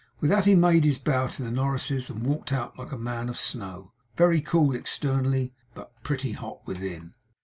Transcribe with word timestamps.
With 0.19 0.31
that 0.31 0.45
he 0.45 0.55
made 0.55 0.83
his 0.83 0.97
bow 0.97 1.27
to 1.27 1.43
the 1.43 1.51
Norrises, 1.51 2.09
and 2.09 2.23
walked 2.23 2.51
out 2.51 2.75
like 2.75 2.91
a 2.91 2.97
man 2.97 3.29
of 3.29 3.37
snow; 3.37 3.91
very 4.15 4.41
cool 4.41 4.73
externally, 4.73 5.53
but 5.75 5.93
pretty 6.01 6.31
hot 6.31 6.65
within. 6.65 7.13